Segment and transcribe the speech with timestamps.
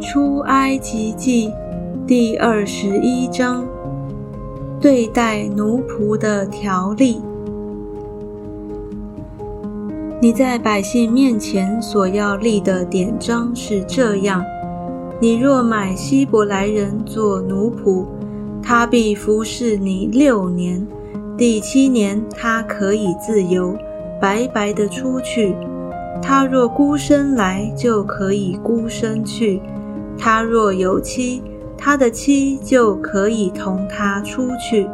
[0.00, 1.50] 出埃及记
[2.06, 3.64] 第二十一章：
[4.80, 7.20] 对待奴仆的条例。
[10.20, 14.44] 你在百姓面前所要立的典章是这样：
[15.20, 18.04] 你若买希伯来人做奴仆，
[18.62, 20.86] 他必服侍你六年，
[21.36, 23.76] 第七年他可以自由，
[24.20, 25.56] 白白的出去。
[26.22, 29.60] 他若孤身来，就可以孤身去；
[30.16, 31.42] 他若有妻，
[31.76, 34.88] 他的妻就可以同他出去。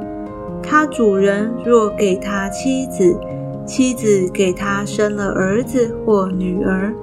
[0.63, 3.15] 他主人若给他妻子，
[3.67, 6.95] 妻子给他生了儿子或女儿，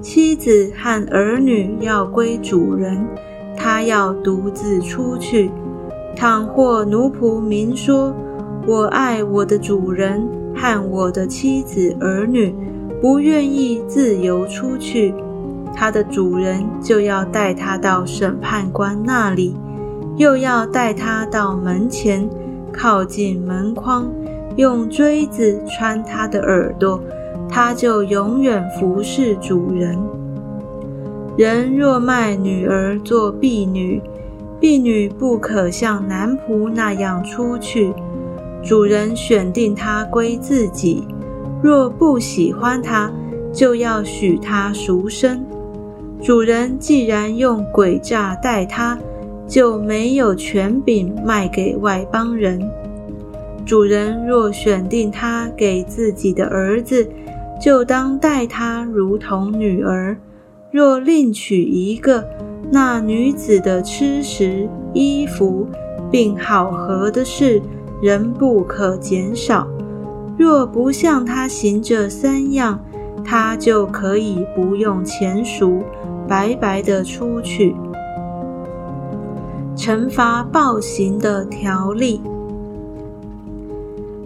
[0.00, 3.06] 妻子和儿女要归主人，
[3.56, 5.50] 他要独自出去。
[6.16, 8.14] 倘或奴仆明说
[8.66, 12.54] ：“我爱我的主人和我的妻子儿女。”
[13.00, 15.14] 不愿意自由出去，
[15.74, 19.54] 他的主人就要带他到审判官那里，
[20.16, 22.28] 又要带他到门前，
[22.72, 24.10] 靠近门框，
[24.56, 27.00] 用锥子穿他的耳朵，
[27.48, 29.98] 他就永远服侍主人。
[31.36, 34.00] 人若卖女儿做婢女，
[34.58, 37.92] 婢女不可像男仆那样出去，
[38.64, 41.06] 主人选定她归自己。
[41.62, 43.10] 若不喜欢他，
[43.52, 45.44] 就要许他赎身。
[46.22, 48.98] 主人既然用诡诈待他，
[49.46, 52.60] 就没有权柄卖给外邦人。
[53.64, 57.08] 主人若选定他给自己的儿子，
[57.60, 60.16] 就当待他如同女儿。
[60.70, 62.24] 若另娶一个，
[62.70, 65.66] 那女子的吃食、衣服，
[66.10, 67.62] 并好合的事，
[68.02, 69.66] 仍不可减少。
[70.38, 72.78] 若不向他行这三样，
[73.24, 75.82] 他就可以不用钱赎，
[76.28, 77.74] 白白的出去。
[79.76, 82.20] 惩罚暴行的条例：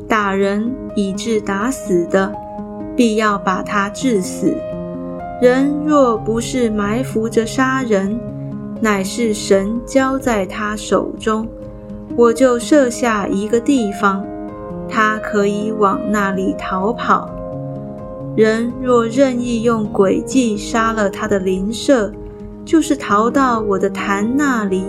[0.09, 2.33] 打人以致打死的，
[2.97, 4.55] 必要把他致死。
[5.41, 8.19] 人若不是埋伏着杀人，
[8.81, 11.49] 乃是神交在他手中，
[12.17, 14.25] 我就设下一个地方。
[14.91, 17.31] 他可以往那里逃跑。
[18.37, 22.13] 人若任意用诡计杀了他的邻舍，
[22.65, 24.85] 就是逃到我的坛那里，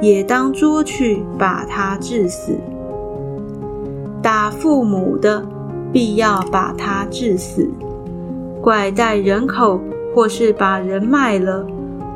[0.00, 2.56] 也当捉去把他致死。
[4.22, 5.42] 打父母的，
[5.92, 7.64] 必要把他致死；
[8.60, 9.80] 拐带人口，
[10.14, 11.64] 或是把人卖了，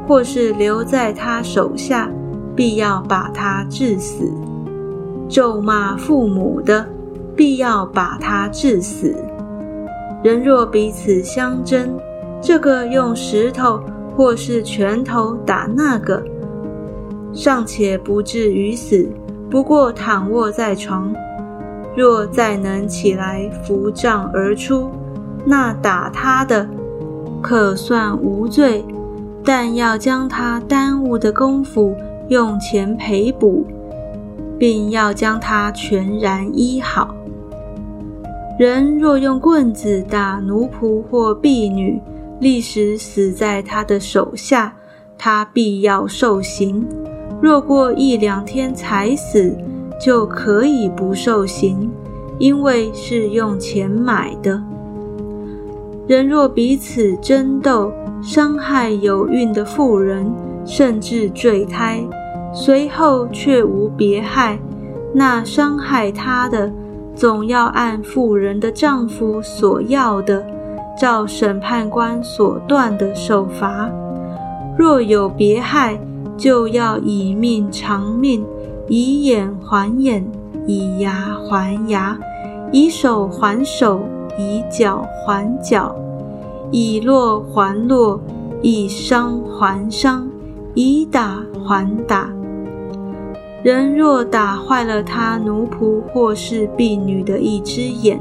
[0.07, 2.11] 或是留在他手下，
[2.55, 4.31] 必要把他致死。
[5.29, 6.87] 咒骂父母的。
[7.37, 9.15] 必要把他致死。
[10.23, 11.99] 人若彼此相争，
[12.41, 13.81] 这个用石头
[14.17, 16.23] 或是拳头打那个，
[17.33, 19.09] 尚且不至于死，
[19.51, 21.15] 不过躺卧在床。
[21.97, 24.91] 若再能起来扶杖而出，
[25.45, 26.69] 那打他的
[27.41, 28.85] 可算无罪，
[29.45, 31.95] 但要将他耽误的功夫
[32.29, 33.65] 用钱赔补，
[34.59, 37.15] 并要将他全然医好。
[38.57, 42.01] 人若用棍子打奴仆或婢女，
[42.39, 44.73] 立时死在他的手下，
[45.19, 46.87] 他必要受刑。
[47.43, 49.57] 若过一两天才死，
[50.01, 51.91] 就可以不受刑，
[52.39, 54.63] 因为是用钱买的。
[56.07, 60.33] 人若彼此争斗，伤害有孕的妇人，
[60.65, 62.01] 甚至坠胎，
[62.55, 64.57] 随后却无别害，
[65.13, 66.73] 那伤害他的。
[67.15, 70.45] 总要按妇人的丈夫所要的，
[71.01, 73.89] 照审判官所断的受罚；
[74.77, 75.99] 若有别害，
[76.37, 78.45] 就要以命偿命，
[78.89, 80.27] 以眼还眼，
[80.67, 82.19] 以牙还牙，
[82.73, 84.01] 以手还手，
[84.37, 85.95] 以脚还脚，
[86.73, 88.21] 以落还落，
[88.61, 90.29] 以伤还伤，
[90.75, 92.34] 以打还打。
[93.65, 98.21] 人若打坏了他奴仆或是婢女的一只眼，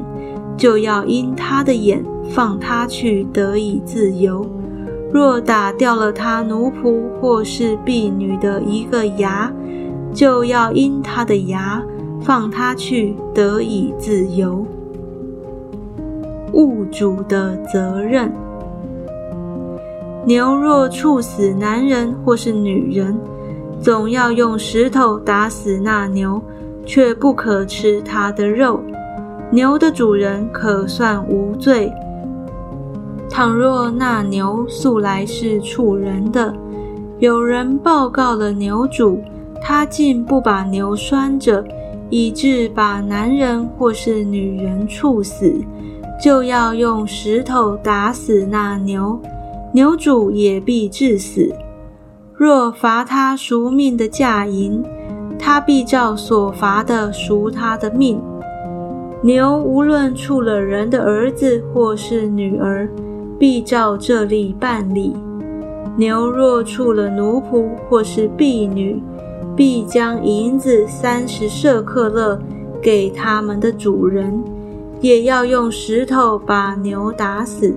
[0.56, 4.42] 就要因他的眼放他去得以自由；
[5.12, 9.52] 若打掉了他奴仆或是婢女的一个牙，
[10.14, 11.84] 就要因他的牙
[12.22, 14.66] 放他去得以自由。
[16.54, 18.32] 物主的责任：
[20.26, 23.14] 牛若处死男人或是女人。
[23.84, 26.42] 总要用石头打死那牛，
[26.86, 28.80] 却不可吃它的肉。
[29.52, 31.92] 牛的主人可算无罪，
[33.30, 36.56] 倘若那牛素来是畜人的，
[37.20, 39.22] 有人报告了牛主，
[39.62, 41.62] 他竟不把牛拴着，
[42.10, 45.54] 以致把男人或是女人处死，
[46.24, 49.20] 就要用石头打死那牛，
[49.74, 51.54] 牛主也必致死。
[52.44, 54.84] 若罚他赎命的价银，
[55.40, 58.22] 他必照所罚的赎他的命。
[59.22, 62.90] 牛无论处了人的儿子或是女儿，
[63.40, 65.16] 必照这例办理。
[65.96, 69.02] 牛若触了奴仆或是婢女，
[69.56, 72.38] 必将银子三十舍克勒
[72.82, 74.44] 给他们的主人，
[75.00, 77.74] 也要用石头把牛打死。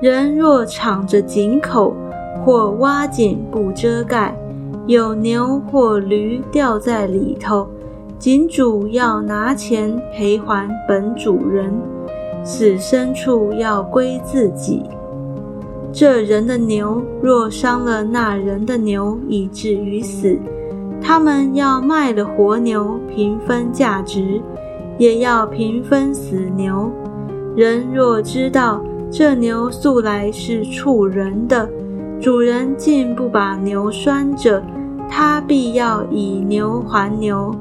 [0.00, 1.94] 人若敞着井口
[2.44, 4.36] 或挖井不遮盖，
[4.86, 7.68] 有牛或驴掉在里头，
[8.18, 11.72] 井主要拿钱赔还本主人。
[12.44, 14.82] 死牲畜要归自己。
[15.92, 20.36] 这人的牛若伤了那人的牛，以至于死，
[21.00, 24.40] 他们要卖了活牛，平分价值，
[24.98, 26.90] 也要平分死牛。
[27.54, 31.68] 人若知道这牛素来是畜人的，
[32.22, 34.62] 主人竟不把牛拴着，
[35.10, 37.52] 他必要以牛还牛，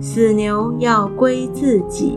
[0.00, 2.16] 死牛要归自己。